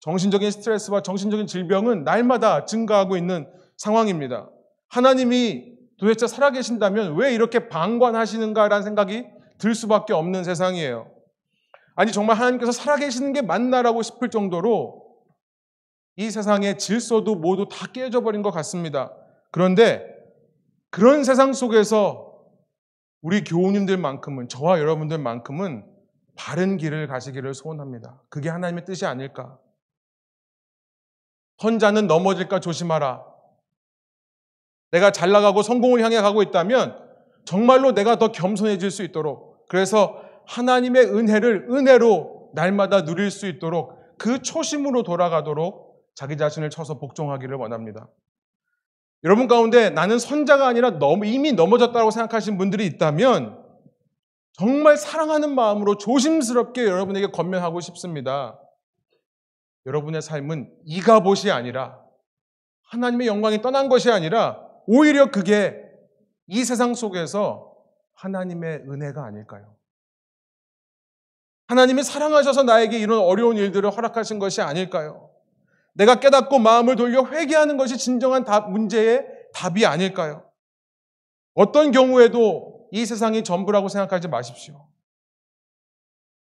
[0.00, 4.48] 정신적인 스트레스와 정신적인 질병은 날마다 증가하고 있는 상황입니다.
[4.88, 9.26] 하나님이 도대체 살아계신다면 왜 이렇게 방관하시는가라는 생각이
[9.58, 11.10] 들 수밖에 없는 세상이에요.
[11.94, 15.10] 아니, 정말 하나님께서 살아계시는 게 맞나라고 싶을 정도로
[16.16, 19.12] 이 세상의 질서도 모두 다 깨져버린 것 같습니다.
[19.50, 20.06] 그런데
[20.90, 22.30] 그런 세상 속에서
[23.22, 25.84] 우리 교우님들만큼은 저와 여러분들만큼은
[26.36, 28.20] 바른 길을 가시기를 소원합니다.
[28.28, 29.58] 그게 하나님의 뜻이 아닐까?
[31.62, 33.22] 헌자는 넘어질까 조심하라.
[34.90, 36.98] 내가 잘 나가고 성공을 향해 가고 있다면
[37.44, 44.42] 정말로 내가 더 겸손해질 수 있도록 그래서 하나님의 은혜를 은혜로 날마다 누릴 수 있도록 그
[44.42, 48.08] 초심으로 돌아가도록 자기 자신을 쳐서 복종하기를 원합니다.
[49.22, 53.64] 여러분 가운데 나는 선자가 아니라 너무 이미 넘어졌다고 생각하시는 분들이 있다면
[54.52, 58.60] 정말 사랑하는 마음으로 조심스럽게 여러분에게 권면하고 싶습니다.
[59.86, 62.00] 여러분의 삶은 이가봇이 아니라
[62.88, 65.80] 하나님의 영광이 떠난 것이 아니라 오히려 그게
[66.48, 67.72] 이 세상 속에서
[68.14, 69.79] 하나님의 은혜가 아닐까요?
[71.70, 75.30] 하나님이 사랑하셔서 나에게 이런 어려운 일들을 허락하신 것이 아닐까요?
[75.94, 80.50] 내가 깨닫고 마음을 돌려 회개하는 것이 진정한 답, 문제의 답이 아닐까요?
[81.54, 84.88] 어떤 경우에도 이 세상이 전부라고 생각하지 마십시오.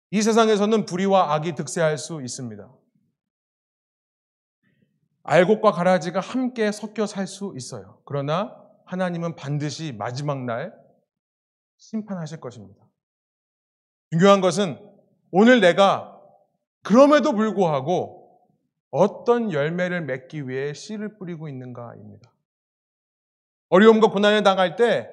[0.09, 2.67] 이 세상에서는 불의와 악이 득세할 수 있습니다.
[5.21, 8.01] 알곡과 가라지가 함께 섞여 살 수 있어요.
[8.03, 10.73] 그러나 하나님은 반드시 마지막 날
[11.77, 12.83] 심판하실 것입니다.
[14.11, 14.88] 중요한 것은
[15.31, 16.19] 오늘 내가
[16.83, 18.39] 그럼에도 불구하고
[18.91, 22.31] 어떤 열매를 맺기 위해 씨를 뿌리고 있는가입니다.
[23.69, 25.09] 어려움과 고난을 당할 때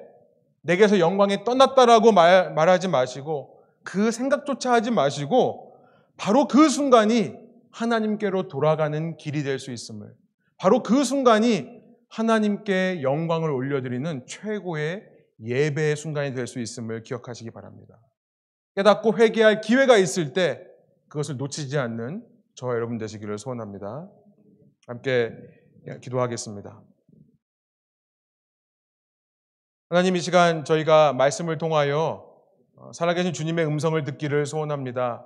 [0.61, 5.77] 내게서 영광이 떠났다라고 말, 말하지 마시고 그 생각조차 하지 마시고
[6.17, 7.35] 바로 그 순간이
[7.71, 10.13] 하나님께로 돌아가는 길이 될 수 있음을
[10.57, 11.77] 바로 그 순간이
[12.09, 15.03] 하나님께 영광을 올려드리는 최고의
[15.43, 17.99] 예배의 순간이 될 수 있음을 기억하시기 바랍니다.
[18.77, 20.63] 깨닫고 회개할 기회가 있을 때
[21.09, 22.23] 그것을 놓치지 않는
[22.53, 24.07] 저와 여러분 되시기를 소원합니다.
[24.85, 25.33] 함께
[26.01, 26.79] 기도하겠습니다.
[29.89, 32.31] 하나님 이 시간 저희가 말씀을 통하여
[32.93, 35.25] 살아계신 주님의 음성을 듣기를 소원합니다.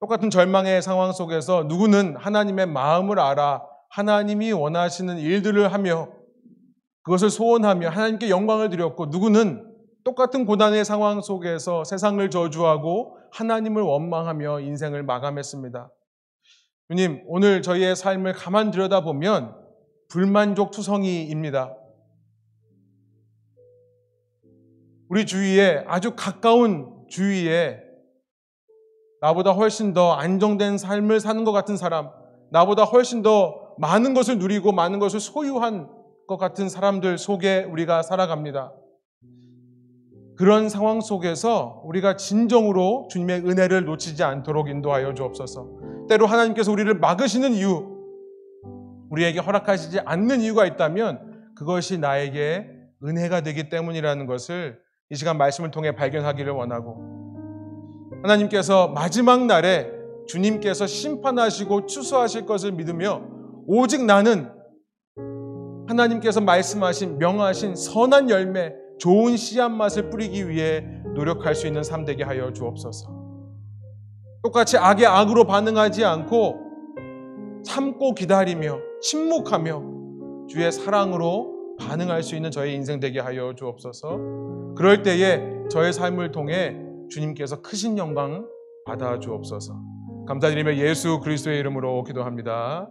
[0.00, 6.12] 똑같은 절망의 상황 속에서 누구는 하나님의 마음을 알아 하나님이 원하시는 일들을 하며
[7.02, 9.65] 그것을 소원하며 하나님께 영광을 드렸고 누구는
[10.06, 15.90] 똑같은 고난의 상황 속에서 세상을 저주하고 하나님을 원망하며 인생을 마감했습니다.
[16.88, 19.56] 주님, 오늘 저희의 삶을 가만 들여다보면
[20.08, 21.76] 불만족 투성이입니다.
[25.08, 27.80] 우리 주위에 아주 가까운 주위에
[29.20, 32.10] 나보다 훨씬 더 안정된 삶을 사는 것 같은 사람,
[32.52, 35.90] 나보다 훨씬 더 많은 것을 누리고 많은 것을 소유한
[36.28, 38.72] 것 같은 사람들 속에 우리가 살아갑니다.
[40.36, 46.06] 그런 상황 속에서 우리가 진정으로 주님의 은혜를 놓치지 않도록 인도하여 주옵소서.
[46.08, 47.96] 때로 하나님께서 우리를 막으시는 이유,
[49.10, 52.70] 우리에게 허락하시지 않는 이유가 있다면 그것이 나에게
[53.02, 54.78] 은혜가 되기 때문이라는 것을
[55.10, 57.16] 이 시간 말씀을 통해 발견하기를 원하고
[58.22, 59.90] 하나님께서 마지막 날에
[60.26, 63.22] 주님께서 심판하시고 추수하실 것을 믿으며
[63.66, 64.50] 오직 나는
[65.86, 70.84] 하나님께서 말씀하신 명하신 선한 열매, 좋은 씨앗 맛을 뿌리기 위해
[71.14, 73.26] 노력할 수 있는 삶 되게 하여 주옵소서.
[74.42, 76.60] 똑같이 악의 악으로 반응하지 않고
[77.64, 84.74] 참고 기다리며 침묵하며 주의 사랑으로 반응할 수 있는 저의 인생 되게 하여 주옵소서.
[84.76, 86.76] 그럴 때에 저의 삶을 통해
[87.10, 88.46] 주님께서 크신 영광
[88.86, 89.74] 받아 주옵소서.
[90.26, 92.88] 감사드리며 예수 그리스도의 이름으로 기도합니다.